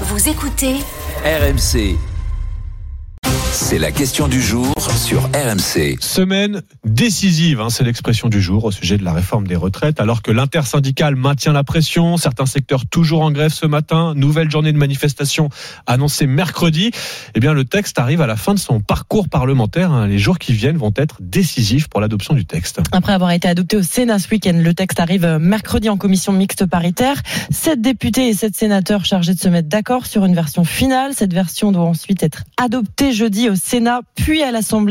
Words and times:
Vous 0.00 0.28
écoutez 0.28 0.74
RMC. 1.24 1.96
C'est 3.52 3.78
la 3.78 3.92
question 3.92 4.26
du 4.26 4.42
jour 4.42 4.73
sur 4.96 5.24
RMC. 5.34 5.96
Semaine 6.00 6.62
décisive, 6.84 7.60
hein, 7.60 7.68
c'est 7.68 7.82
l'expression 7.82 8.28
du 8.28 8.40
jour 8.40 8.64
au 8.64 8.70
sujet 8.70 8.96
de 8.96 9.04
la 9.04 9.12
réforme 9.12 9.46
des 9.46 9.56
retraites. 9.56 9.98
Alors 9.98 10.22
que 10.22 10.30
l'intersyndicale 10.30 11.16
maintient 11.16 11.52
la 11.52 11.64
pression, 11.64 12.16
certains 12.16 12.46
secteurs 12.46 12.86
toujours 12.86 13.22
en 13.22 13.32
grève 13.32 13.52
ce 13.52 13.66
matin, 13.66 14.14
nouvelle 14.14 14.50
journée 14.50 14.72
de 14.72 14.78
manifestation 14.78 15.48
annoncée 15.86 16.26
mercredi. 16.26 16.92
Eh 17.34 17.40
bien, 17.40 17.52
le 17.54 17.64
texte 17.64 17.98
arrive 17.98 18.20
à 18.20 18.26
la 18.26 18.36
fin 18.36 18.54
de 18.54 18.58
son 18.58 18.80
parcours 18.80 19.28
parlementaire. 19.28 19.90
hein. 19.90 20.06
Les 20.06 20.18
jours 20.18 20.38
qui 20.38 20.52
viennent 20.52 20.76
vont 20.76 20.92
être 20.96 21.16
décisifs 21.20 21.88
pour 21.88 22.00
l'adoption 22.00 22.34
du 22.34 22.46
texte. 22.46 22.80
Après 22.92 23.12
avoir 23.12 23.32
été 23.32 23.48
adopté 23.48 23.76
au 23.76 23.82
Sénat 23.82 24.20
ce 24.20 24.28
week-end, 24.30 24.54
le 24.54 24.74
texte 24.74 25.00
arrive 25.00 25.38
mercredi 25.40 25.88
en 25.88 25.96
commission 25.96 26.32
mixte 26.32 26.66
paritaire. 26.66 27.20
Sept 27.50 27.80
députés 27.80 28.28
et 28.28 28.34
sept 28.34 28.54
sénateurs 28.54 29.04
chargés 29.04 29.34
de 29.34 29.40
se 29.40 29.48
mettre 29.48 29.68
d'accord 29.68 30.06
sur 30.06 30.24
une 30.24 30.34
version 30.34 30.62
finale. 30.64 31.14
Cette 31.14 31.32
version 31.34 31.72
doit 31.72 31.84
ensuite 31.84 32.22
être 32.22 32.44
adoptée 32.56 33.12
jeudi 33.12 33.50
au 33.50 33.56
Sénat 33.56 34.00
puis 34.14 34.42
à 34.42 34.52
l'Assemblée. 34.52 34.83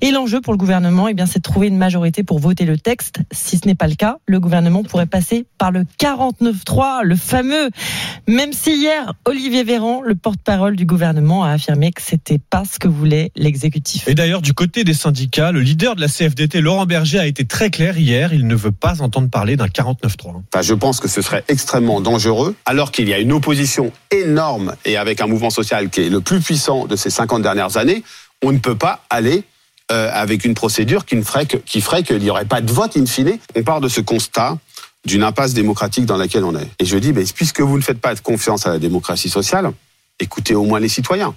Et 0.00 0.10
l'enjeu 0.10 0.40
pour 0.40 0.52
le 0.52 0.58
gouvernement, 0.58 1.08
eh 1.08 1.14
bien, 1.14 1.26
c'est 1.26 1.38
de 1.38 1.42
trouver 1.42 1.68
une 1.68 1.76
majorité 1.76 2.22
pour 2.22 2.38
voter 2.38 2.64
le 2.64 2.78
texte. 2.78 3.20
Si 3.32 3.58
ce 3.58 3.66
n'est 3.66 3.74
pas 3.74 3.86
le 3.86 3.94
cas, 3.94 4.18
le 4.26 4.40
gouvernement 4.40 4.82
pourrait 4.82 5.06
passer 5.06 5.46
par 5.58 5.70
le 5.70 5.84
49-3, 5.98 7.02
le 7.02 7.16
fameux. 7.16 7.70
Même 8.28 8.52
si 8.52 8.76
hier, 8.76 9.14
Olivier 9.24 9.64
Véran, 9.64 10.02
le 10.02 10.14
porte-parole 10.14 10.76
du 10.76 10.86
gouvernement, 10.86 11.44
a 11.44 11.50
affirmé 11.50 11.92
que 11.92 12.02
c'était 12.02 12.38
pas 12.38 12.64
ce 12.64 12.78
que 12.78 12.88
voulait 12.88 13.30
l'exécutif. 13.36 14.08
Et 14.08 14.14
d'ailleurs, 14.14 14.42
du 14.42 14.52
côté 14.52 14.84
des 14.84 14.94
syndicats, 14.94 15.52
le 15.52 15.60
leader 15.60 15.96
de 15.96 16.00
la 16.00 16.08
CFDT, 16.08 16.60
Laurent 16.60 16.86
Berger, 16.86 17.18
a 17.18 17.26
été 17.26 17.44
très 17.44 17.70
clair 17.70 17.98
hier. 17.98 18.32
Il 18.32 18.46
ne 18.46 18.54
veut 18.54 18.72
pas 18.72 19.02
entendre 19.02 19.30
parler 19.30 19.56
d'un 19.56 19.66
49-3. 19.66 20.42
Enfin, 20.52 20.62
je 20.62 20.74
pense 20.74 21.00
que 21.00 21.08
ce 21.08 21.22
serait 21.22 21.44
extrêmement 21.48 22.00
dangereux, 22.00 22.54
alors 22.66 22.92
qu'il 22.92 23.08
y 23.08 23.14
a 23.14 23.18
une 23.18 23.32
opposition 23.32 23.92
énorme 24.10 24.74
et 24.84 24.96
avec 24.96 25.20
un 25.20 25.26
mouvement 25.26 25.50
social 25.50 25.90
qui 25.90 26.02
est 26.02 26.08
le 26.08 26.20
plus 26.20 26.40
puissant 26.40 26.86
de 26.86 26.96
ces 26.96 27.10
50 27.10 27.42
dernières 27.42 27.76
années, 27.76 28.02
on 28.44 28.52
ne 28.52 28.58
peut 28.58 28.76
pas 28.76 29.04
aller 29.10 29.42
euh, 29.90 30.10
avec 30.12 30.44
une 30.44 30.54
procédure 30.54 31.04
qui, 31.04 31.16
ne 31.16 31.22
ferait 31.22 31.46
que, 31.46 31.56
qui 31.56 31.80
ferait 31.80 32.02
qu'il 32.02 32.18
n'y 32.18 32.30
aurait 32.30 32.44
pas 32.44 32.60
de 32.60 32.70
vote 32.70 32.96
in 32.96 33.06
fine. 33.06 33.38
On 33.56 33.62
part 33.62 33.80
de 33.80 33.88
ce 33.88 34.00
constat 34.00 34.58
d'une 35.04 35.22
impasse 35.22 35.52
démocratique 35.52 36.06
dans 36.06 36.16
laquelle 36.16 36.44
on 36.44 36.56
est. 36.56 36.68
Et 36.78 36.84
je 36.84 36.96
dis, 36.96 37.12
ben, 37.12 37.26
puisque 37.34 37.60
vous 37.60 37.76
ne 37.76 37.82
faites 37.82 38.00
pas 38.00 38.14
de 38.14 38.20
confiance 38.20 38.66
à 38.66 38.70
la 38.70 38.78
démocratie 38.78 39.28
sociale, 39.28 39.72
écoutez 40.20 40.54
au 40.54 40.64
moins 40.64 40.80
les 40.80 40.88
citoyens. 40.88 41.34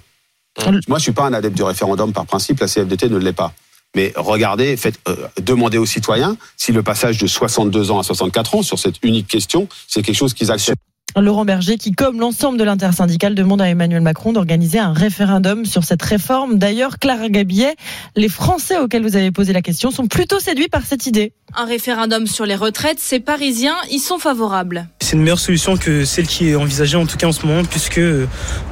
Moi, 0.88 0.98
je 0.98 1.02
suis 1.02 1.12
pas 1.12 1.24
un 1.24 1.32
adepte 1.32 1.56
du 1.56 1.62
référendum 1.62 2.12
par 2.12 2.26
principe, 2.26 2.60
la 2.60 2.66
CFDT 2.66 3.08
ne 3.08 3.18
l'est 3.18 3.32
pas. 3.32 3.52
Mais 3.94 4.12
regardez, 4.16 4.76
faites, 4.76 4.98
euh, 5.08 5.28
demandez 5.40 5.78
aux 5.78 5.86
citoyens 5.86 6.36
si 6.56 6.72
le 6.72 6.82
passage 6.82 7.18
de 7.18 7.26
62 7.26 7.90
ans 7.90 7.98
à 7.98 8.02
64 8.02 8.56
ans 8.56 8.62
sur 8.62 8.78
cette 8.78 8.96
unique 9.02 9.28
question, 9.28 9.68
c'est 9.86 10.02
quelque 10.02 10.16
chose 10.16 10.34
qu'ils 10.34 10.50
acceptent. 10.50 10.82
Laurent 11.16 11.44
Berger, 11.44 11.78
qui, 11.78 11.92
comme 11.92 12.20
l'ensemble 12.20 12.58
de 12.58 12.64
l'intersyndicale, 12.64 13.34
demande 13.34 13.60
à 13.60 13.68
Emmanuel 13.68 14.02
Macron 14.02 14.32
d'organiser 14.32 14.78
un 14.78 14.92
référendum 14.92 15.64
sur 15.64 15.82
cette 15.84 16.02
réforme. 16.02 16.58
D'ailleurs, 16.58 16.98
Clara 16.98 17.28
Gabillet, 17.28 17.76
les 18.14 18.28
Français 18.28 18.78
auxquels 18.78 19.02
vous 19.02 19.16
avez 19.16 19.32
posé 19.32 19.52
la 19.52 19.62
question 19.62 19.90
sont 19.90 20.06
plutôt 20.06 20.38
séduits 20.38 20.68
par 20.68 20.84
cette 20.84 21.06
idée. 21.06 21.32
Un 21.56 21.64
référendum 21.64 22.26
sur 22.26 22.46
les 22.46 22.56
retraites, 22.56 23.00
ces 23.00 23.20
Parisiens 23.20 23.76
y 23.90 23.98
sont 23.98 24.18
favorables. 24.18 24.88
C'est 25.08 25.16
une 25.16 25.22
meilleure 25.22 25.38
solution 25.38 25.78
que 25.78 26.04
celle 26.04 26.26
qui 26.26 26.50
est 26.50 26.54
envisagée 26.54 26.98
en 26.98 27.06
tout 27.06 27.16
cas 27.16 27.28
en 27.28 27.32
ce 27.32 27.46
moment, 27.46 27.64
puisque 27.64 27.96
euh, 27.96 28.26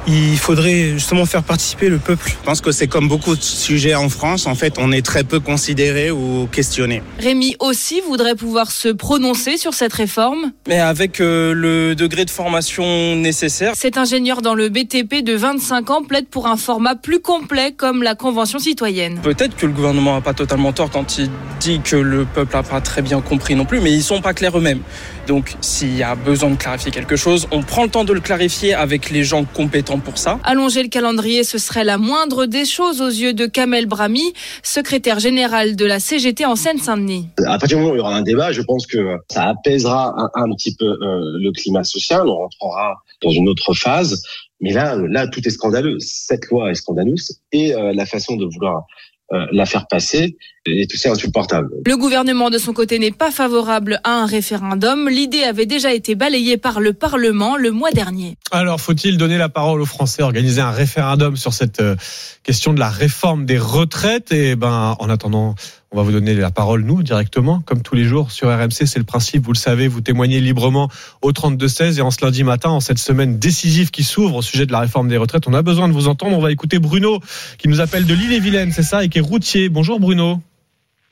il 0.07 0.37
faudrait 0.37 0.91
justement 0.91 1.25
faire 1.25 1.41
participer 1.41 1.89
le 1.89 1.97
peuple. 1.97 2.29
Je 2.29 2.45
pense 2.45 2.61
que 2.61 2.71
c'est 2.71 2.85
comme 2.85 3.07
beaucoup 3.07 3.35
de 3.35 3.41
sujets 3.41 3.95
en 3.95 4.07
France, 4.07 4.45
en 4.45 4.53
fait, 4.53 4.75
on 4.77 4.91
est 4.91 5.03
très 5.03 5.23
peu 5.23 5.39
considéré 5.39 6.11
ou 6.11 6.47
questionné. 6.51 7.01
Rémi 7.17 7.55
aussi 7.57 8.01
voudrait 8.01 8.35
pouvoir 8.35 8.69
se 8.69 8.89
prononcer 8.89 9.57
sur 9.57 9.73
cette 9.73 9.93
réforme. 9.93 10.51
Mais 10.67 10.79
avec 10.79 11.21
euh, 11.21 11.55
le 11.55 11.95
degré 11.95 12.23
de 12.23 12.29
formation 12.29 13.15
nécessaire. 13.15 13.73
Cet 13.75 13.97
ingénieur 13.97 14.43
dans 14.43 14.53
le 14.53 14.69
BTP 14.69 15.23
de 15.23 15.33
25 15.33 15.89
ans 15.89 16.03
plaide 16.03 16.27
pour 16.27 16.45
un 16.45 16.55
format 16.55 16.93
plus 16.93 17.19
complet 17.19 17.71
comme 17.75 18.03
la 18.03 18.13
Convention 18.13 18.59
citoyenne. 18.59 19.21
Peut-être 19.23 19.55
que 19.55 19.65
le 19.65 19.71
gouvernement 19.71 20.13
n'a 20.13 20.21
pas 20.21 20.35
totalement 20.35 20.71
tort 20.71 20.91
quand 20.91 21.17
il 21.17 21.31
dit 21.59 21.81
que 21.83 21.95
le 21.95 22.25
peuple 22.25 22.55
n'a 22.55 22.61
pas 22.61 22.79
très 22.79 23.01
bien 23.01 23.21
compris 23.21 23.55
non 23.55 23.65
plus, 23.65 23.79
mais 23.79 23.91
ils 23.91 24.03
sont 24.03 24.21
pas 24.21 24.35
clairs 24.35 24.55
eux-mêmes. 24.55 24.81
Donc 25.25 25.55
s'il 25.61 25.95
y 25.97 26.03
a 26.03 26.15
besoin 26.27 26.49
de 26.49 26.55
clarifier 26.57 26.91
quelque 26.91 27.15
chose, 27.15 27.47
on 27.51 27.63
prend 27.63 27.83
le 27.85 27.89
temps 27.89 28.03
de 28.03 28.11
le 28.11 28.19
clarifier 28.19 28.73
avec 28.73 29.09
les 29.11 29.23
gens 29.23 29.45
compétents 29.45 29.99
pour 29.99 30.17
ça. 30.17 30.39
Allonger 30.43 30.83
le 30.83 30.89
calendrier, 30.89 31.45
ce 31.45 31.57
serait 31.57 31.85
la 31.85 31.97
moindre 31.97 32.45
des 32.45 32.65
choses 32.65 33.01
aux 33.01 33.07
yeux 33.07 33.33
de 33.33 33.45
Kamel 33.45 33.85
Brahmi, 33.85 34.33
secrétaire 34.61 35.19
général 35.19 35.77
de 35.77 35.85
la 35.85 36.01
CGT 36.01 36.45
en 36.45 36.57
Seine-Saint-Denis. 36.57 37.29
À 37.45 37.57
partir 37.57 37.77
du 37.77 37.83
moment 37.83 37.91
où 37.91 37.95
il 37.95 37.99
y 37.99 38.01
aura 38.01 38.15
un 38.15 38.23
débat, 38.23 38.51
je 38.51 38.61
pense 38.61 38.85
que 38.85 39.17
ça 39.31 39.45
apaisera 39.45 40.13
un, 40.17 40.29
un 40.43 40.53
petit 40.53 40.75
peu 40.75 40.85
euh, 40.85 41.39
le 41.39 41.51
climat 41.53 41.85
social. 41.85 42.27
On 42.27 42.35
rentrera 42.35 43.01
dans 43.21 43.31
une 43.31 43.47
autre 43.47 43.73
phase. 43.73 44.21
Mais 44.59 44.73
là, 44.73 44.97
là, 45.09 45.27
tout 45.27 45.47
est 45.47 45.51
scandaleux. 45.51 45.97
Cette 45.99 46.45
loi 46.49 46.71
est 46.71 46.75
scandaleuse 46.75 47.39
et 47.53 47.73
euh, 47.73 47.93
la 47.93 48.05
façon 48.05 48.35
de 48.35 48.45
vouloir 48.45 48.77
euh, 48.77 49.16
la 49.51 49.65
faire 49.65 49.87
passer 49.87 50.37
est 50.65 50.93
aussi 50.93 51.07
insupportable. 51.07 51.69
Le 51.85 51.97
gouvernement 51.97 52.49
de 52.49 52.57
son 52.57 52.73
côté 52.73 52.99
n'est 52.99 53.11
pas 53.11 53.31
favorable 53.31 53.99
à 54.03 54.21
un 54.21 54.25
référendum. 54.25 55.09
L'idée 55.09 55.43
avait 55.43 55.65
déjà 55.65 55.93
été 55.93 56.15
balayée 56.15 56.57
par 56.57 56.79
le 56.79 56.93
Parlement 56.93 57.57
le 57.57 57.71
mois 57.71 57.91
dernier. 57.91 58.37
Alors, 58.51 58.79
faut-il 58.79 59.17
donner 59.17 59.37
la 59.37 59.49
parole 59.49 59.81
aux 59.81 59.85
Français, 59.85 60.23
organiser 60.23 60.61
un 60.61 60.71
référendum 60.71 61.35
sur 61.35 61.53
cette 61.53 61.81
euh, 61.81 61.95
question 62.43 62.73
de 62.73 62.79
la 62.79 62.89
réforme 62.89 63.45
des 63.45 63.57
retraites? 63.57 64.31
Et 64.31 64.55
ben, 64.55 64.95
en 64.99 65.09
attendant, 65.09 65.55
on 65.91 65.97
va 65.97 66.03
vous 66.03 66.11
donner 66.11 66.33
la 66.33 66.51
parole, 66.51 66.83
nous, 66.83 67.01
directement, 67.01 67.61
comme 67.65 67.81
tous 67.81 67.95
les 67.95 68.03
jours 68.03 68.31
sur 68.31 68.49
RMC. 68.49 68.85
C'est 68.85 68.99
le 68.99 69.05
principe, 69.05 69.43
vous 69.43 69.53
le 69.53 69.57
savez, 69.57 69.87
vous 69.87 70.01
témoignez 70.01 70.41
librement 70.41 70.89
au 71.21 71.31
32-16 71.31 71.99
et 71.99 72.01
en 72.01 72.11
ce 72.11 72.23
lundi 72.23 72.43
matin, 72.43 72.69
en 72.69 72.79
cette 72.81 72.97
semaine 72.97 73.39
décisive 73.39 73.89
qui 73.89 74.03
s'ouvre 74.03 74.35
au 74.35 74.41
sujet 74.41 74.65
de 74.65 74.71
la 74.71 74.79
réforme 74.79 75.07
des 75.07 75.17
retraites. 75.17 75.47
On 75.47 75.53
a 75.53 75.61
besoin 75.61 75.87
de 75.87 75.93
vous 75.93 76.09
entendre. 76.09 76.37
On 76.37 76.41
va 76.41 76.51
écouter 76.51 76.79
Bruno, 76.79 77.19
qui 77.57 77.69
nous 77.69 77.79
appelle 77.79 78.05
de 78.05 78.13
l'île-et-Vilaine, 78.13 78.71
c'est 78.71 78.83
ça, 78.83 79.03
et 79.03 79.09
qui 79.09 79.19
est 79.19 79.21
routier. 79.21 79.69
Bonjour 79.69 79.99
Bruno. 79.99 80.41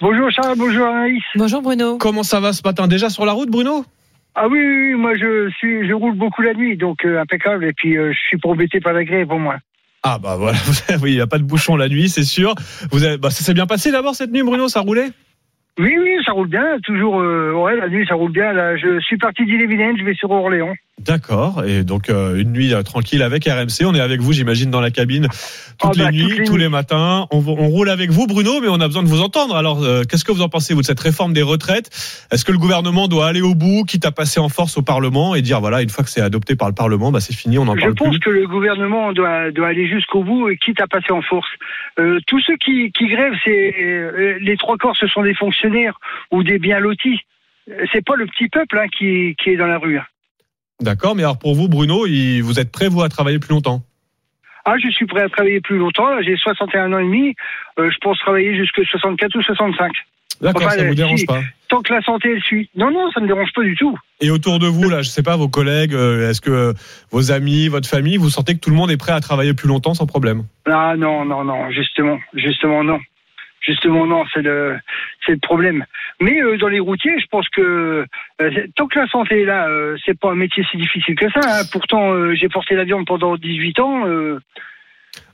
Bonjour 0.01 0.29
Charles, 0.29 0.57
bonjour 0.57 0.85
Anaïs. 0.85 1.23
Bonjour 1.35 1.61
Bruno. 1.61 1.97
Comment 1.97 2.23
ça 2.23 2.41
va 2.41 2.51
ce 2.51 2.61
matin? 2.65 2.87
Déjà 2.87 3.09
sur 3.09 3.25
la 3.25 3.31
route, 3.31 3.49
Bruno? 3.49 3.85
Ah 4.35 4.49
oui, 4.49 4.59
oui, 4.59 4.87
oui, 4.89 4.95
moi 4.95 5.15
je 5.15 5.49
suis, 5.57 5.87
je 5.87 5.93
roule 5.93 6.17
beaucoup 6.17 6.41
la 6.41 6.53
nuit, 6.53 6.75
donc 6.75 7.05
euh, 7.05 7.21
impeccable. 7.21 7.63
Et 7.63 7.71
puis 7.71 7.97
euh, 7.97 8.11
je 8.11 8.19
suis 8.27 8.37
embêté 8.43 8.81
par 8.81 8.91
la 8.91 9.05
grève 9.05 9.31
au 9.31 9.37
moins. 9.37 9.59
Ah 10.07 10.19
bah 10.19 10.35
voilà, 10.38 10.59
oui, 11.01 11.13
il 11.13 11.16
n'y 11.16 11.21
a 11.21 11.25
pas 11.25 11.39
de 11.39 11.43
bouchon 11.43 11.75
la 11.75 11.89
nuit, 11.89 12.09
c'est 12.09 12.23
sûr. 12.23 12.53
Vous 12.91 13.03
avez, 13.03 13.17
bah, 13.17 13.31
ça 13.31 13.43
s'est 13.43 13.55
bien 13.55 13.66
passé 13.66 13.91
d'abord 13.91 14.13
cette 14.13 14.31
nuit, 14.31 14.43
Bruno, 14.43 14.67
ça 14.67 14.81
roulait? 14.81 15.09
Oui, 15.79 15.95
oui, 15.99 16.17
ça 16.23 16.31
roule 16.31 16.47
bien. 16.47 16.79
Toujours, 16.83 17.19
euh, 17.19 17.53
ouais, 17.53 17.75
la 17.75 17.89
nuit 17.89 18.05
ça 18.07 18.13
roule 18.13 18.31
bien. 18.31 18.53
Là, 18.53 18.77
je 18.77 18.99
suis 18.99 19.17
parti 19.17 19.45
d'Ille-et-Vilaine, 19.45 19.97
je 19.97 20.05
vais 20.05 20.13
sur 20.13 20.29
Orléans. 20.29 20.75
D'accord, 21.01 21.66
et 21.66 21.83
donc 21.83 22.09
euh, 22.09 22.39
une 22.39 22.53
nuit 22.53 22.73
euh, 22.73 22.81
tranquille 22.81 23.22
avec 23.22 23.44
RMC. 23.45 23.85
On 23.85 23.94
est 23.94 24.00
avec 24.00 24.22
vous, 24.22 24.31
j'imagine, 24.31 24.72
dans 24.72 24.79
la 24.79 24.91
cabine 24.91 25.28
toutes, 25.78 25.91
Ah 26.00 26.06
bah, 26.06 26.09
les 26.09 26.17
nuits, 26.17 26.29
toutes 26.29 26.38
les 26.39 26.45
tous 26.45 26.53
nuits. 26.53 26.61
les 26.61 26.69
matins. 26.69 27.28
On, 27.31 27.39
on 27.39 27.67
roule 27.67 27.89
avec 27.89 28.11
vous, 28.11 28.28
Bruno, 28.28 28.61
mais 28.61 28.69
on 28.69 28.79
a 28.79 28.88
besoin 28.88 29.03
de 29.03 29.09
vous 29.09 29.22
entendre. 29.22 29.57
Alors, 29.57 29.84
euh, 29.84 30.03
qu'est-ce 30.09 30.23
que 30.23 30.31
vous 30.31 30.41
en 30.41 30.47
pensez, 30.47 30.73
vous, 30.73 30.81
de 30.81 30.85
cette 30.85 31.01
réforme 31.01 31.34
des 31.34 31.41
retraites? 31.41 31.89
Est-ce 32.31 32.45
que 32.45 32.53
le 32.53 32.57
gouvernement 32.57 33.09
doit 33.09 33.28
aller 33.28 33.41
au 33.41 33.55
bout, 33.55 33.84
quitte 33.84 34.05
à 34.05 34.11
passer 34.11 34.39
en 34.39 34.47
force 34.47 34.78
au 34.78 34.84
Parlement 34.84 35.35
et 35.35 35.41
dire, 35.41 35.59
voilà, 35.59 35.81
une 35.81 35.89
fois 35.89 36.05
que 36.05 36.09
c'est 36.09 36.22
adopté 36.22 36.55
par 36.55 36.69
le 36.69 36.73
Parlement, 36.73 37.11
bah, 37.11 37.19
c'est 37.19 37.35
fini, 37.35 37.59
on 37.59 37.66
n'en 37.66 37.75
Je 37.75 37.81
parle 37.81 37.95
pense 37.95 38.17
que 38.19 38.29
le 38.29 38.47
gouvernement 38.47 39.11
doit, 39.11 39.51
doit 39.51 39.67
aller 39.67 39.89
jusqu'au 39.89 40.23
bout 40.23 40.47
et 40.47 40.55
quitte 40.57 40.79
à 40.79 40.88
passer 40.88 41.11
en 41.11 41.22
force. 41.22 41.50
Euh, 42.00 42.19
tous 42.25 42.39
ceux 42.39 42.55
qui, 42.55 42.91
qui 42.94 43.07
grèvent, 43.07 43.38
c'est 43.44 43.75
euh, 43.84 44.38
les 44.39 44.55
trois 44.55 44.78
corps, 44.78 44.95
ce 44.95 45.07
sont 45.07 45.23
des 45.23 45.35
fonctionnaires 45.35 46.00
ou 46.31 46.41
des 46.41 46.57
bien 46.57 46.79
lotis. 46.79 47.19
C'est 47.91 48.05
pas 48.05 48.16
le 48.16 48.28
petit 48.28 48.47
peuple 48.47 48.78
hein, 48.79 48.88
qui, 48.97 49.35
qui 49.44 49.50
est 49.50 49.57
dans 49.57 49.67
la 49.67 49.78
rue. 49.78 50.00
D'accord, 50.81 51.15
mais 51.15 51.23
alors 51.23 51.37
pour 51.39 51.55
vous, 51.55 51.67
Bruno, 51.67 52.05
il- 52.05 52.41
vous 52.41 52.59
êtes 52.59 52.71
prêt, 52.71 52.89
vous, 52.89 53.01
à 53.01 53.09
travailler 53.09 53.39
plus 53.39 53.51
longtemps? 53.53 53.81
Ah, 54.65 54.75
je 54.83 54.89
suis 54.89 55.05
prêt 55.05 55.21
à 55.21 55.29
travailler 55.29 55.61
plus 55.61 55.77
longtemps. 55.77 56.21
J'ai 56.23 56.35
61 56.37 56.91
ans 56.91 56.97
et 56.99 57.03
demi. 57.03 57.35
Euh, 57.79 57.89
je 57.91 57.97
pense 58.01 58.17
travailler 58.19 58.55
jusque 58.57 58.83
64 58.83 59.35
ou 59.37 59.41
65. 59.43 59.91
D'accord, 60.41 60.63
Enfin, 60.63 60.71
ça 60.71 60.83
vous 60.83 60.91
euh, 60.91 60.95
dérange 60.95 61.19
si. 61.19 61.25
pas? 61.25 61.41
Tant 61.69 61.81
que 61.81 61.93
la 61.93 62.01
santé 62.01 62.31
elle 62.35 62.41
suit. 62.41 62.69
Non, 62.75 62.91
non, 62.91 63.09
ça 63.11 63.21
me 63.21 63.27
dérange 63.27 63.49
pas 63.55 63.61
du 63.63 63.75
tout. 63.75 63.97
Et 64.21 64.31
autour 64.31 64.59
de 64.59 64.67
vous, 64.67 64.89
là, 64.89 65.01
je 65.01 65.07
sais 65.09 65.23
pas, 65.23 65.37
vos 65.37 65.47
collègues, 65.47 65.93
euh, 65.93 66.29
est-ce 66.29 66.41
que 66.41 66.49
euh, 66.51 66.73
vos 67.11 67.31
amis, 67.31 67.67
votre 67.69 67.87
famille, 67.87 68.17
vous 68.17 68.29
sentez 68.29 68.53
que 68.55 68.59
tout 68.59 68.69
le 68.69 68.75
monde 68.75 68.91
est 68.91 68.97
prêt 68.97 69.11
à 69.13 69.19
travailler 69.21 69.53
plus 69.53 69.67
longtemps 69.67 69.93
sans 69.93 70.07
problème? 70.07 70.43
Ah 70.66 70.95
non, 70.97 71.25
non, 71.25 71.43
non, 71.45 71.69
justement, 71.71 72.17
justement 72.33 72.83
non. 72.83 72.99
Justement 73.66 74.06
non, 74.06 74.23
c'est 74.34 74.41
le, 74.44 74.78
c'est 75.26 75.32
le 75.34 75.40
problème. 75.40 75.85
Mais 76.22 76.40
euh, 76.41 76.58
dans 76.58 76.67
les 76.67 76.79
routiers, 76.79 77.20
je 77.20 77.26
pense 77.28 77.50
que 77.50 78.06
euh, 78.41 78.67
tant 78.76 78.88
que 78.88 79.00
la 79.00 79.08
santé 79.08 79.41
est 79.41 79.46
là, 79.46 79.67
euh, 79.67 79.97
c'est 80.06 80.17
pas 80.20 80.32
un 80.32 80.35
métier 80.35 80.64
si 80.70 80.78
difficile 80.78 81.16
que 81.16 81.29
ça. 81.32 81.40
hein. 81.44 81.64
Pourtant, 81.72 82.14
euh, 82.14 82.35
j'ai 82.35 82.47
porté 82.47 82.76
la 82.76 82.84
viande 82.84 83.06
pendant 83.08 83.35
18 83.35 83.79
ans. 83.79 84.06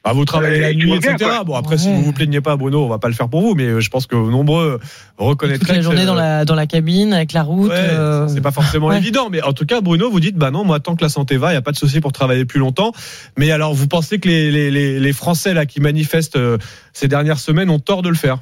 Euh, 0.04 0.10
Ah, 0.10 0.14
vous 0.14 0.26
travaillez 0.26 0.58
Euh, 0.58 0.62
la 0.62 0.74
nuit, 0.74 0.98
bien, 1.00 1.16
etc. 1.16 1.32
bon, 1.46 1.56
après, 1.56 1.78
si 1.78 1.88
vous 1.90 2.02
vous 2.02 2.14
plaignez 2.14 2.42
pas, 2.42 2.56
Bruno, 2.56 2.84
on 2.84 2.88
va 2.90 2.98
pas 2.98 3.08
le 3.08 3.14
faire 3.14 3.30
pour 3.30 3.42
vous, 3.42 3.54
mais 3.56 3.66
euh, 3.66 3.80
je 3.80 3.90
pense 3.90 4.08
que 4.08 4.16
nombreux 4.16 4.80
reconnaîtraient. 5.18 5.60
Toute 5.60 5.70
la 5.70 5.76
que 5.76 5.82
journée 5.82 6.06
dans 6.06 6.16
la, 6.16 6.44
dans 6.46 6.56
la 6.56 6.66
cabine, 6.68 7.14
avec 7.14 7.34
la 7.34 7.44
route. 7.44 7.70
Ouais, 7.70 7.78
euh, 7.78 8.28
c'est 8.28 8.42
pas 8.42 8.52
forcément 8.52 8.88
ouais. 8.88 8.98
évident, 8.98 9.30
mais 9.30 9.42
en 9.42 9.54
tout 9.54 9.66
cas, 9.66 9.82
Bruno, 9.82 10.10
vous 10.10 10.20
dites, 10.20 10.36
bah 10.38 10.52
non, 10.52 10.64
moi, 10.64 10.80
tant 10.80 10.96
que 10.96 11.04
la 11.04 11.10
santé 11.10 11.38
va, 11.38 11.52
il 11.52 11.54
y 11.54 11.58
a 11.58 11.62
pas 11.62 11.72
de 11.72 11.78
souci 11.78 12.02
pour 12.02 12.12
travailler 12.12 12.46
plus 12.46 12.60
longtemps. 12.60 12.92
Mais 13.38 13.52
alors, 13.52 13.74
vous 13.74 13.88
pensez 13.88 14.20
que 14.20 14.28
les, 14.28 14.50
les, 14.52 14.72
les, 14.72 15.00
les 15.00 15.14
Français 15.14 15.54
là 15.54 15.66
qui 15.66 15.80
manifestent 15.82 16.36
euh, 16.36 16.58
ces 16.94 17.08
dernières 17.08 17.40
semaines 17.40 17.70
ont 17.70 17.80
tort 17.80 18.02
de 18.02 18.10
le 18.10 18.16
faire? 18.16 18.40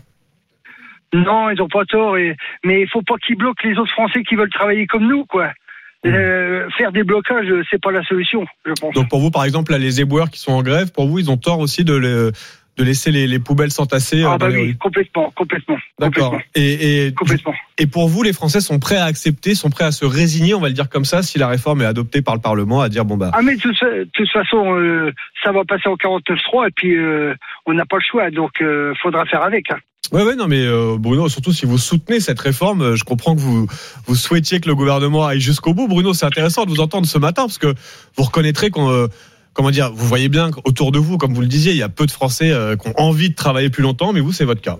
Non, 1.11 1.49
ils 1.49 1.61
ont 1.61 1.67
pas 1.67 1.85
tort. 1.85 2.17
Et, 2.17 2.37
mais 2.63 2.81
il 2.81 2.87
faut 2.87 3.01
pas 3.01 3.15
qu'ils 3.25 3.35
bloquent 3.35 3.67
les 3.67 3.77
autres 3.77 3.91
Français 3.91 4.23
qui 4.23 4.35
veulent 4.35 4.51
travailler 4.51 4.85
comme 4.87 5.07
nous, 5.07 5.25
quoi. 5.25 5.49
Euh, 6.05 6.69
faire 6.77 6.93
des 6.93 7.03
blocages, 7.03 7.47
c'est 7.69 7.81
pas 7.81 7.91
la 7.91 8.01
solution, 8.03 8.45
je 8.65 8.71
pense. 8.79 8.93
Donc 8.93 9.09
pour 9.09 9.19
vous, 9.19 9.31
par 9.31 9.43
exemple, 9.43 9.73
là, 9.73 9.77
les 9.77 9.99
éboueurs 9.99 10.29
qui 10.29 10.39
sont 10.39 10.53
en 10.53 10.63
grève, 10.63 10.91
pour 10.93 11.07
vous, 11.07 11.19
ils 11.19 11.29
ont 11.29 11.35
tort 11.35 11.59
aussi 11.59 11.83
de, 11.83 11.93
le- 11.93 12.31
de 12.79 12.83
laisser 12.85 13.11
les, 13.11 13.27
les 13.27 13.39
poubelles 13.39 13.71
s'entasser 13.71 14.23
euh, 14.23 14.29
ah 14.29 14.37
dans 14.37 14.47
bah 14.47 14.51
oui, 14.53 14.61
rues. 14.69 14.77
complètement, 14.77 15.31
complètement. 15.35 15.77
D'accord. 15.99 16.37
Et, 16.55 17.07
et, 17.07 17.13
complètement. 17.13 17.53
et 17.77 17.85
pour 17.87 18.07
vous, 18.07 18.23
les 18.23 18.31
Français 18.33 18.61
sont 18.61 18.79
prêts 18.79 18.95
à 18.95 19.03
accepter, 19.05 19.53
sont 19.53 19.69
prêts 19.69 19.83
à 19.83 19.91
se 19.91 20.05
résigner, 20.05 20.53
on 20.55 20.61
va 20.61 20.69
le 20.69 20.73
dire 20.73 20.87
comme 20.89 21.05
ça, 21.05 21.21
si 21.21 21.37
la 21.37 21.47
réforme 21.49 21.81
est 21.81 21.85
adoptée 21.85 22.21
par 22.21 22.35
le 22.35 22.41
Parlement, 22.41 22.79
à 22.81 22.87
dire 22.89 23.03
bon 23.05 23.17
bah. 23.17 23.31
Ah 23.33 23.41
mais 23.43 23.57
de 23.57 23.61
toute, 23.61 23.77
fa- 23.77 23.89
de 23.91 24.09
toute 24.13 24.29
façon, 24.31 24.75
euh, 24.77 25.11
ça 25.43 25.51
va 25.51 25.65
passer 25.65 25.89
en 25.89 25.95
49.3 25.95 26.67
et 26.69 26.71
puis 26.73 26.95
euh, 26.95 27.35
on 27.65 27.73
n'a 27.73 27.85
pas 27.85 27.97
le 27.97 28.03
choix, 28.09 28.31
donc 28.31 28.51
euh, 28.61 28.93
faudra 29.01 29.25
faire 29.25 29.43
avec. 29.43 29.69
hein. 29.71 29.77
Ouais, 30.13 30.23
ouais, 30.23 30.35
non, 30.35 30.47
mais 30.47 30.61
euh, 30.65 30.95
Bruno, 30.97 31.29
surtout 31.29 31.51
si 31.51 31.67
vous 31.67 31.77
soutenez 31.77 32.19
cette 32.19 32.39
réforme, 32.39 32.81
euh, 32.81 32.95
je 32.95 33.03
comprends 33.03 33.35
que 33.35 33.41
vous 33.41 33.67
vous 34.07 34.15
souhaitiez 34.15 34.59
que 34.59 34.67
le 34.67 34.73
gouvernement 34.73 35.27
aille 35.27 35.39
jusqu'au 35.41 35.73
bout. 35.75 35.87
Bruno, 35.87 36.13
c'est 36.13 36.25
intéressant 36.25 36.63
de 36.65 36.69
vous 36.71 36.79
entendre 36.79 37.05
ce 37.05 37.17
matin 37.19 37.43
parce 37.43 37.59
que 37.59 37.75
vous 38.17 38.23
reconnaîtrez 38.23 38.69
qu'on, 38.71 38.89
euh, 38.89 39.07
comment 39.59 39.71
dire, 39.71 39.91
vous 39.93 40.07
voyez 40.07 40.29
bien 40.29 40.51
qu'autour 40.51 40.93
de 40.93 40.99
vous, 40.99 41.17
comme 41.17 41.33
vous 41.33 41.41
le 41.41 41.47
disiez, 41.47 41.73
il 41.73 41.77
y 41.77 41.83
a 41.83 41.89
peu 41.89 42.05
de 42.05 42.11
Français 42.11 42.49
euh, 42.53 42.77
qui 42.77 42.87
ont 42.87 42.93
envie 42.95 43.29
de 43.29 43.35
travailler 43.35 43.69
plus 43.69 43.83
longtemps, 43.83 44.13
mais 44.13 44.21
vous, 44.21 44.31
c'est 44.31 44.45
votre 44.45 44.61
cas. 44.61 44.77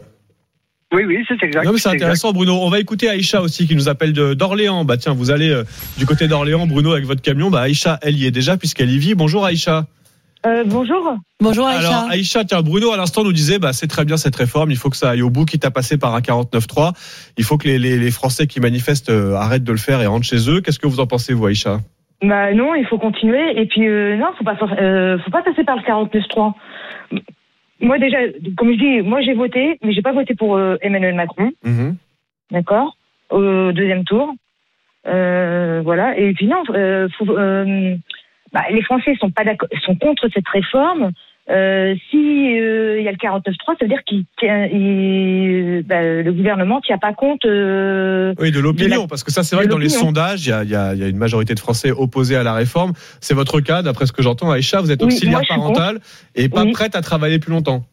Oui, 0.94 1.04
oui, 1.06 1.18
c'est 1.28 1.34
exact. 1.46 1.66
Non, 1.66 1.74
mais 1.74 1.80
c'est 1.80 1.90
exact. 1.90 2.04
intéressant, 2.04 2.31
Bruno. 2.31 2.54
On 2.62 2.70
va 2.70 2.80
écouter 2.80 3.10
Aïcha 3.10 3.42
aussi 3.42 3.68
qui 3.68 3.76
nous 3.76 3.90
appelle 3.90 4.14
de- 4.14 4.34
d'Orléans. 4.36 4.86
Bah 4.86 4.96
tiens, 4.96 5.14
vous 5.14 5.31
allez 5.31 5.50
euh, 5.50 5.66
du 5.98 6.06
côté 6.06 6.30
d'Orléans, 6.30 6.66
Bruno, 6.66 6.94
avec 6.94 7.04
votre 7.04 7.22
camion. 7.22 7.50
Bah 7.50 7.60
Aïcha, 7.60 8.00
elle 8.04 8.18
y 8.18 8.26
est 8.26 8.31
déjà 8.31 8.56
puisqu'elle 8.56 8.90
y 8.90 8.98
vit. 9.00 9.16
Bonjour 9.16 9.44
Aïcha. 9.44 9.86
Euh, 10.46 10.64
bonjour. 10.66 11.14
Bonjour 11.42 11.68
Aïcha. 11.68 11.90
Alors 12.00 12.10
Aïcha, 12.10 12.46
tiens, 12.46 12.62
Bruno 12.62 12.94
à 12.94 12.98
l'instant 12.98 13.25
nous 13.25 13.34
disait, 13.34 13.60
bah 13.60 13.74
c'est 13.74 13.88
très 13.88 14.06
bien 14.06 14.16
cette 14.16 14.38
réforme. 14.38 14.72
Il 14.72 14.78
faut 14.78 14.90
que 14.90 14.96
ça 14.96 15.10
aille 15.10 15.22
au 15.24 15.30
bout, 15.30 15.44
quitte 15.44 15.66
à 15.66 15.72
passer 15.72 15.98
par 15.98 16.16
un 16.16 16.22
49.3. 16.22 16.94
Il 17.38 17.44
faut 17.44 17.58
que 17.58 17.68
les, 17.68 17.80
les, 17.80 17.98
les 18.00 18.12
Français 18.12 18.48
qui 18.48 18.62
manifestent 18.62 19.10
euh, 19.10 19.36
arrêtent 19.36 19.66
de 19.66 19.74
le 19.74 19.78
faire 19.78 20.02
et 20.02 20.06
rentrent 20.08 20.25
chez 20.25 20.50
eux. 20.50 20.62
Qu'est-ce 20.62 20.80
que 20.80 20.88
vous 20.88 21.02
en 21.02 21.06
pensez, 21.08 21.34
vous, 21.34 21.46
Aïcha? 21.48 21.82
Bah 22.21 22.54
non, 22.54 22.75
il 22.75 22.86
faut 22.86 22.98
continuer. 22.98 23.60
Et 23.60 23.66
puis 23.66 23.88
euh, 23.88 24.18
non, 24.18 24.27
faut 24.38 24.44
pas, 24.44 24.57
euh, 24.80 25.18
faut 25.19 25.31
pas 25.31 25.42
passer 25.42 25.63
par 25.63 25.77
le 25.77 25.81
49.3. 25.83 26.54
Moi 27.81 27.98
déjà, 27.98 28.18
comme 28.57 28.71
je 28.74 28.77
dis, 28.77 29.01
moi 29.01 29.21
j'ai 29.21 29.33
voté, 29.33 29.80
mais 29.83 29.94
j'ai 29.94 30.01
pas 30.01 30.12
voté 30.12 30.36
pour 30.36 30.57
euh, 30.57 30.75
Emmanuel 30.81 31.16
Macron, 31.16 31.51
Mhm. 31.63 31.95
d'accord, 32.51 32.98
au 33.30 33.71
deuxième 33.71 34.04
tour. 34.04 34.33
Euh, 35.07 35.81
voilà. 35.83 36.18
Et 36.18 36.33
puis 36.33 36.48
non, 36.48 36.62
euh, 36.71 37.07
faut, 37.18 37.30
euh, 37.30 37.95
bah, 38.51 38.63
les 38.69 38.81
Français 38.81 39.15
sont 39.15 39.31
pas 39.31 39.45
d'accord, 39.45 39.69
sont 39.83 39.95
contre 39.95 40.27
cette 40.33 40.48
réforme. 40.50 41.12
Euh, 41.50 41.96
si 42.12 42.60
euh, 42.60 42.98
il 43.00 43.04
y 43.04 43.07
a 43.07 43.12
le 43.12 43.18
49.3, 43.18 43.51
ça 43.68 43.74
veut 43.81 43.88
dire 43.88 44.04
qu'il 44.06 44.24
il- 44.44 45.84
bah, 45.84 46.01
le 46.22 46.31
gouvernement 46.31 46.80
tient 46.81 46.98
pas 46.98 47.13
compte. 47.13 47.44
euh, 47.46 48.34
Oui, 48.40 48.51
de 48.51 48.60
l'opinion, 48.60 49.07
parce 49.07 49.24
que 49.24 49.31
ça, 49.31 49.44
c'est 49.44 49.56
vrai 49.56 49.66
que 49.66 49.72
dans 49.72 49.78
les 49.78 49.90
sondages, 49.90 50.46
il 50.46 50.50
y 50.50 50.54
a, 50.54 50.63
il 50.63 50.69
y, 50.69 50.75
a, 50.75 50.94
il 50.94 51.00
y 51.00 51.04
a 51.04 51.07
une 51.07 51.18
majorité 51.18 51.54
de 51.56 51.60
Français 51.60 51.92
opposés 51.92 52.36
à 52.36 52.44
la 52.44 52.54
réforme. 52.54 52.94
C'est 53.19 53.34
votre 53.34 53.60
cas, 53.62 53.81
d'après 53.81 54.06
ce 54.06 54.12
que 54.12 54.22
j'entends, 54.22 54.51
Aïcha. 54.51 54.81
Vous 54.81 54.92
êtes 54.92 55.01
Oui, 55.01 55.07
auxiliaire 55.07 55.38
moi, 55.40 55.44
suis 55.44 55.56
parental 55.56 56.00
et 56.36 56.50
pas 56.50 56.63
Oui. 56.63 56.72
prête 56.72 56.96
à 56.96 57.01
travailler 57.01 57.40
plus 57.40 57.51
longtemps. 57.51 57.84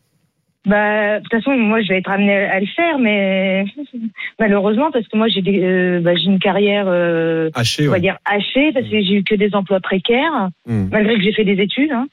Bah, 0.67 1.19
de 1.19 1.23
toute 1.23 1.31
façon, 1.32 1.56
moi, 1.56 1.81
je 1.81 1.88
vais 1.88 1.99
être 1.99 2.11
amenée 2.11 2.37
à 2.37 2.58
le 2.58 2.67
faire, 2.67 2.99
mais 2.99 3.64
malheureusement, 4.41 4.91
parce 4.91 5.06
que 5.06 5.17
moi, 5.17 5.29
j'ai 5.29 5.41
euh, 5.47 6.00
bah, 6.00 6.12
une 6.14 6.41
carrière, 6.41 6.87
euh, 6.88 7.50
Haché, 7.55 7.85
on 7.87 7.91
va 7.91 7.93
ouais. 7.94 8.00
dire 8.00 8.19
hachée, 8.25 8.73
parce 8.73 8.85
que 8.87 9.00
j'ai 9.00 9.14
eu 9.14 9.23
que 9.25 9.37
des 9.37 9.55
emplois 9.55 9.81
précaires, 9.81 10.49
Hmm. 10.67 10.88
malgré 10.91 11.14
que 11.17 11.23
j'ai 11.23 11.32
fait 11.32 11.44
des 11.44 11.62
études. 11.62 11.93
hein. 11.93 12.06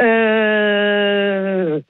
Euh, 0.00 1.80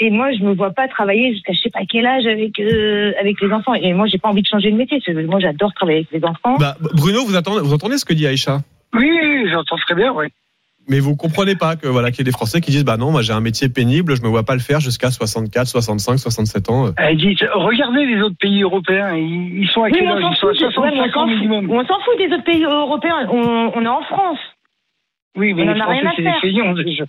et 0.00 0.10
moi, 0.10 0.30
je 0.32 0.44
me 0.44 0.54
vois 0.54 0.70
pas 0.70 0.86
travailler 0.86 1.32
jusqu'à 1.32 1.52
je 1.52 1.58
sais 1.60 1.70
pas 1.70 1.80
quel 1.88 2.06
âge 2.06 2.24
avec 2.26 2.58
euh, 2.60 3.12
avec 3.20 3.40
les 3.40 3.52
enfants. 3.52 3.74
Et 3.74 3.92
moi, 3.92 4.06
j'ai 4.06 4.18
pas 4.18 4.28
envie 4.28 4.42
de 4.42 4.46
changer 4.46 4.70
de 4.70 4.76
métier. 4.76 5.00
parce 5.04 5.16
que 5.16 5.26
Moi, 5.26 5.40
j'adore 5.40 5.72
travailler 5.74 6.06
avec 6.08 6.12
les 6.12 6.24
enfants. 6.24 6.56
Bah, 6.58 6.76
Bruno, 6.94 7.24
vous 7.24 7.36
entendez, 7.36 7.60
vous 7.62 7.74
entendez 7.74 7.98
ce 7.98 8.04
que 8.04 8.14
dit 8.14 8.26
Aïcha? 8.26 8.58
Oui, 8.94 9.48
j'entends 9.50 9.76
très 9.76 9.94
bien, 9.96 10.12
oui. 10.12 10.26
Mais 10.90 11.00
vous 11.00 11.16
comprenez 11.16 11.54
pas 11.54 11.76
que 11.76 11.86
voilà 11.86 12.10
qu'il 12.10 12.20
y 12.20 12.22
ait 12.22 12.24
des 12.24 12.30
Français 12.32 12.62
qui 12.62 12.70
disent 12.70 12.84
bah 12.86 12.96
non 12.96 13.10
moi 13.10 13.20
j'ai 13.20 13.34
un 13.34 13.42
métier 13.42 13.68
pénible 13.68 14.16
je 14.16 14.22
me 14.22 14.28
vois 14.28 14.42
pas 14.44 14.54
le 14.54 14.60
faire 14.60 14.80
jusqu'à 14.80 15.10
64 15.10 15.66
65 15.66 16.16
67 16.16 16.70
ans. 16.70 16.92
Elle 16.96 17.18
dit, 17.18 17.36
regardez 17.52 18.06
les 18.06 18.22
autres 18.22 18.38
pays 18.40 18.62
européens, 18.62 19.14
ils, 19.14 19.64
ils 19.64 19.68
sont 19.68 19.82
à 19.82 19.88
Oui, 19.88 19.92
quel 19.98 20.04
mais 20.04 20.12
on 20.14 20.16
âge? 20.28 20.38
s'en 20.38 20.50
Ils 20.50 20.58
sont 20.58 20.64
à 20.66 20.70
fout, 20.70 20.74
de- 20.76 20.80
ouais, 20.80 20.90
mais 20.92 21.00
on 21.00 21.04
65 21.10 21.12
s'en 21.12 21.20
ans 21.20 21.26
minimum. 21.26 21.70
on 21.70 21.84
s'en 21.84 22.00
fout 22.00 22.16
des 22.16 22.32
autres 22.32 22.44
pays 22.44 22.64
européens. 22.64 23.28
On, 23.30 23.72
on 23.74 23.82
est 23.84 23.86
en 23.86 24.00
France. 24.04 24.38
Oui, 25.36 25.54
mais 25.54 25.62
on 25.62 25.72
les 25.72 25.80
en 25.80 25.84
a 25.84 25.86
rien 25.88 26.02
Français, 26.02 26.26
à 26.26 26.32
c'est 26.40 26.48
des 26.48 26.52
feignants 26.54 26.72
déjà. 26.74 27.04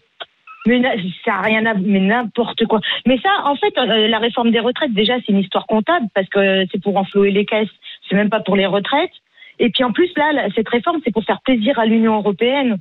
Mais 0.68 0.80
na- 0.80 0.96
ça 1.26 1.36
a 1.36 1.42
rien 1.42 1.66
à 1.66 1.74
mais 1.74 2.00
n'importe 2.00 2.66
quoi. 2.66 2.80
Mais 3.08 3.18
ça, 3.20 3.30
en 3.46 3.56
fait, 3.56 3.76
euh, 3.78 4.08
la 4.08 4.20
réforme 4.20 4.52
des 4.52 4.60
retraites, 4.60 4.94
déjà, 4.94 5.16
c'est 5.26 5.32
une 5.32 5.40
histoire 5.40 5.66
comptable 5.66 6.06
parce 6.14 6.28
que 6.30 6.66
c'est 6.72 6.82
pour 6.82 6.98
enflouer 6.98 7.32
les 7.32 7.46
caisses. 7.46 7.70
C'est 8.08 8.16
même 8.16 8.30
pas 8.30 8.42
pour 8.42 8.56
les 8.56 8.66
retraites. 8.66 9.12
Et 9.60 9.70
puis 9.70 9.84
en 9.84 9.92
plus, 9.92 10.10
là, 10.18 10.32
la- 10.34 10.50
cette 10.54 10.70
réforme, 10.70 11.00
c'est 11.04 11.12
pour 11.14 11.24
faire 11.24 11.42
plaisir 11.44 11.80
à 11.80 11.86
l'Union 11.86 12.16
européenne. 12.18 12.78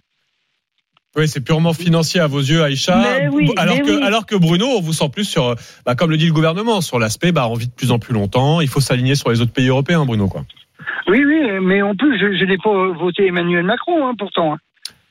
Oui 1.16 1.26
c'est 1.26 1.42
purement 1.42 1.72
financier 1.72 2.20
à 2.20 2.26
vos 2.26 2.38
yeux 2.38 2.62
Aïcha. 2.62 2.96
Mais 2.98 3.28
oui, 3.28 3.50
alors 3.56 3.76
mais 3.76 3.80
que 3.82 3.90
oui. 3.96 4.02
alors 4.04 4.26
que 4.26 4.36
Bruno 4.36 4.66
on 4.76 4.80
vous 4.82 4.92
sent 4.92 5.08
plus 5.10 5.24
sur 5.24 5.54
bah, 5.86 5.94
comme 5.94 6.10
le 6.10 6.18
dit 6.18 6.26
le 6.26 6.34
gouvernement 6.34 6.82
sur 6.82 6.98
l'aspect 6.98 7.32
bah 7.32 7.48
on 7.48 7.54
vit 7.54 7.66
de 7.66 7.72
plus 7.72 7.90
en 7.90 7.98
plus 7.98 8.12
longtemps 8.12 8.60
il 8.60 8.68
faut 8.68 8.80
s'aligner 8.80 9.14
sur 9.14 9.30
les 9.30 9.40
autres 9.40 9.52
pays 9.52 9.68
européens 9.68 10.04
Bruno 10.04 10.28
quoi. 10.28 10.42
Oui, 11.08 11.24
oui, 11.24 11.40
mais 11.62 11.80
en 11.80 11.94
plus, 11.96 12.18
je, 12.18 12.36
je 12.36 12.44
n'ai 12.44 12.58
pas 12.58 12.88
voté 12.92 13.26
Emmanuel 13.26 13.64
Macron, 13.64 14.06
hein, 14.06 14.12
pourtant. 14.18 14.52
hein. 14.52 14.58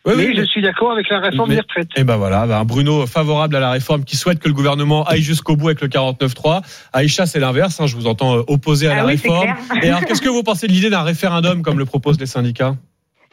Oui, 0.08 0.14
mais 0.18 0.28
oui, 0.28 0.36
je 0.38 0.44
suis 0.46 0.62
d'accord 0.62 0.94
avec 0.94 1.10
la 1.10 1.20
réforme 1.20 1.50
Mais- 1.50 1.56
des 1.56 1.62
retraites. 1.62 1.90
Et 1.98 2.04
ben 2.04 2.16
voilà, 2.16 2.48
bah, 2.48 2.64
Bruno 2.66 3.06
favorable 3.06 3.56
à 3.56 3.60
la 3.60 3.72
réforme 3.72 4.04
qui 4.06 4.16
souhaite 4.16 4.40
que 4.40 4.48
le 4.48 4.54
gouvernement 4.54 5.04
aille 5.04 5.22
jusqu'au 5.22 5.56
bout 5.56 5.68
avec 5.68 5.82
le 5.82 5.88
49.3. 5.90 6.62
Aïcha, 6.94 7.26
c'est 7.26 7.40
l'inverse, 7.40 7.80
hein, 7.82 7.88
je 7.88 7.96
vous 7.96 8.08
entends 8.08 8.38
euh, 8.38 8.42
opposé 8.48 8.88
à 8.88 8.94
Ah 8.94 8.96
la 8.96 9.06
oui, 9.06 9.12
réforme. 9.12 9.54
Et 9.84 9.90
alors, 9.90 10.02
qu'est-ce 10.06 10.22
que 10.22 10.30
vous 10.30 10.44
pensez 10.44 10.68
de 10.68 10.72
l'idée 10.72 10.90
d'un 10.90 11.04
référendum 11.04 11.62
comme 11.62 11.78
le 11.78 11.86
proposent 11.86 12.20
les 12.20 12.26
syndicats? 12.26 12.76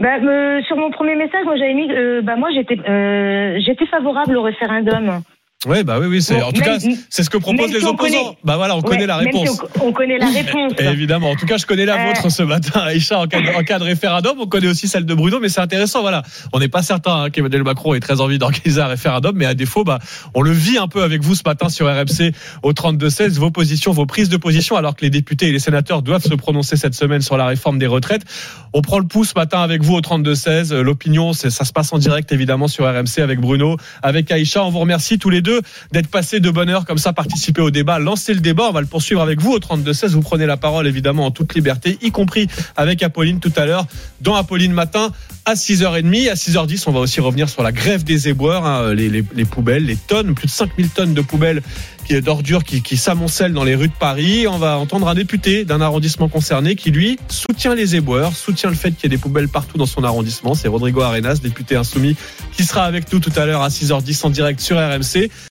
Bah, 0.01 0.09
euh, 0.21 0.61
sur 0.67 0.77
mon 0.77 0.91
premier 0.91 1.15
message, 1.15 1.45
moi, 1.45 1.55
j'avais 1.57 1.75
mis, 1.75 1.89
euh, 1.93 2.21
bah, 2.23 2.35
moi, 2.37 2.49
j'étais, 2.53 2.77
euh, 2.89 3.61
j'étais 3.65 3.87
favorable 3.87 4.37
au 4.37 4.43
référendum. 4.43 5.23
Oui, 5.67 5.83
bah 5.85 5.99
oui, 6.01 6.07
oui, 6.07 6.23
c'est 6.23 6.35
Bon, 6.39 6.47
en 6.47 6.53
tout 6.53 6.61
même- 6.61 6.79
cas, 6.81 6.87
c'est 7.11 7.23
ce 7.23 7.31
que 7.31 7.39
proposent 7.39 7.73
les 7.73 7.85
opposants. 7.85 7.97
connaît- 7.97 8.39
Bah 8.45 8.57
voilà, 8.57 8.77
on 8.77 8.83
connaît 8.83 9.07
la 9.07 9.19
si 9.21 9.25
réponse. 9.27 9.61
on, 9.81 9.87
on 9.89 9.93
connaît 9.93 10.19
la 10.19 10.27
réponse. 10.31 10.73
Évidemment, 10.79 11.31
en 11.31 11.37
tout 11.37 11.47
cas, 11.47 11.57
je 11.57 11.67
connais 11.67 11.85
la 11.87 11.95
Euh. 12.03 12.07
vôtre 12.07 12.31
ce 12.31 12.43
matin, 12.43 12.81
Aïcha, 12.85 13.19
en 13.19 13.27
cas, 13.27 13.41
de, 13.41 13.49
en 13.49 13.63
cas 13.63 13.79
de 13.79 13.85
référendum. 13.85 14.37
On 14.41 14.47
connaît 14.47 14.69
aussi 14.69 14.89
celle 14.89 15.07
de 15.07 15.15
Bruno, 15.15 15.39
mais 15.41 15.49
c'est 15.49 15.61
intéressant. 15.61 16.01
Voilà, 16.03 16.23
on 16.53 16.59
n'est 16.59 16.69
pas 16.69 16.83
certain 16.83 17.23
hein, 17.25 17.31
qu'Emmanuel 17.31 17.63
Macron 17.63 17.95
ait 17.95 18.01
très 18.01 18.21
envie 18.21 18.39
d'organiser 18.39 18.81
un 18.81 18.87
référendum, 18.87 19.35
mais 19.37 19.47
à 19.47 19.55
défaut, 19.55 19.85
bah, 19.85 19.99
on 20.35 20.43
le 20.43 20.51
vit 20.53 20.79
un 20.79 20.89
peu 20.89 21.03
avec 21.03 21.23
vous 21.23 21.35
ce 21.35 21.43
matin 21.47 21.69
sur 21.69 21.87
RMC 21.87 22.33
au 22.63 22.73
32-16. 22.73 23.39
Vos 23.39 23.51
positions, 23.51 23.93
vos 23.93 24.07
prises 24.07 24.29
de 24.29 24.37
position, 24.37 24.77
alors 24.77 24.97
que 24.97 25.03
les 25.03 25.11
députés 25.11 25.49
et 25.49 25.53
les 25.53 25.59
sénateurs 25.59 26.03
doivent 26.03 26.23
se 26.25 26.35
prononcer 26.35 26.77
cette 26.77 26.95
semaine 26.95 27.23
sur 27.23 27.37
la 27.37 27.47
réforme 27.47 27.79
des 27.79 27.87
retraites. 27.87 28.23
On 28.73 28.83
prend 28.83 28.99
le 28.99 29.07
pouce 29.07 29.31
ce 29.31 29.35
matin 29.39 29.61
avec 29.61 29.83
vous 29.83 29.95
au 29.95 30.01
32-16. 30.01 30.73
Euh, 30.73 30.83
L'opinion, 30.83 31.33
c'est- 31.33 31.51
ça 31.51 31.65
se 31.65 31.73
passe 31.73 31.93
en 31.93 31.99
direct 31.99 32.33
évidemment 32.33 32.69
sur 32.69 32.85
RMC 32.85 33.21
avec 33.23 33.41
Bruno, 33.41 33.77
avec 34.03 34.31
Aïcha. 34.31 34.63
On 34.65 34.71
vous 34.71 34.81
remercie 34.81 35.19
tous 35.19 35.31
les 35.31 35.41
deux 35.41 35.54
d'être 35.93 36.09
passés 36.09 36.41
de 36.41 36.51
bonne 36.51 36.69
heure 36.69 36.85
comme 36.85 36.99
ça, 36.99 37.13
participer 37.13 37.61
au 37.63 37.71
débat, 37.71 37.99
lancer 37.99 38.35
le 38.35 38.41
débat. 38.41 38.65
On 38.69 38.73
va 38.73 38.81
le 38.81 38.87
poursuivre 38.87 39.21
avec 39.21 39.41
vous 39.41 39.53
au 39.53 39.59
32-16. 39.59 40.09
Vous 40.09 40.21
prenez 40.23 40.47
la 40.47 40.57
parole 40.57 40.87
évidemment 40.87 41.27
en 41.27 41.31
toute 41.31 41.55
liberté, 41.55 41.99
y 42.03 42.11
compris 42.11 42.49
avec 42.77 43.03
Apolline 43.03 43.41
tout 43.41 43.53
à 43.57 43.67
l'heure 43.67 43.87
dans 44.21 44.35
Apolline 44.35 44.73
Matin 44.73 45.13
à 45.45 45.55
6h30. 45.55 46.31
À 46.31 46.35
6h10, 46.35 46.85
on 46.87 46.93
va 46.93 47.01
aussi 47.01 47.21
revenir 47.21 47.49
sur 47.49 47.63
la 47.63 47.73
grève 47.73 48.05
des 48.05 48.29
éboueurs, 48.29 48.65
hein, 48.67 48.95
les, 48.95 49.09
les- 49.09 49.25
les 49.35 49.45
poubelles, 49.45 49.85
les 49.85 49.97
tonnes, 49.97 50.35
plus 50.35 50.47
de 50.47 50.53
5000 50.53 50.89
tonnes 50.91 51.15
de 51.15 51.21
poubelles 51.21 51.63
d'ordures 52.23 52.65
qui, 52.65 52.83
qui 52.83 52.99
s'amoncellent 52.99 53.55
dans 53.55 53.65
les 53.65 53.75
rues 53.75 53.89
de 53.89 53.93
Paris. 53.99 54.47
On 54.47 54.59
va 54.59 54.77
entendre 54.79 55.09
un 55.09 55.15
député 55.15 55.65
d'un 55.65 55.81
arrondissement 55.81 56.29
concerné 56.29 56.77
qui, 56.77 56.91
lui, 56.91 57.19
soutient 57.29 57.75
les 57.75 57.97
éboueurs, 57.97 58.37
soutient 58.37 58.69
le 58.69 58.77
fait 58.77 58.91
qu'il 58.91 59.05
y 59.05 59.07
ait 59.07 59.17
des 59.17 59.21
poubelles 59.21 59.49
partout 59.49 59.79
dans 59.79 59.87
son 59.87 60.05
arrondissement. 60.05 60.55
C'est 60.55 60.69
Rodrigo 60.69 61.01
Arenas, 61.01 61.37
député 61.43 61.77
insoumis, 61.77 62.15
qui 62.53 62.65
sera 62.65 62.85
avec 62.85 63.11
nous 63.11 63.21
tout 63.21 63.33
à 63.37 63.47
l'heure 63.47 63.63
à 63.63 63.69
6h10 63.71 64.27
en 64.27 64.31
direct 64.31 64.61
sur 64.61 64.77
RMC. 64.77 65.31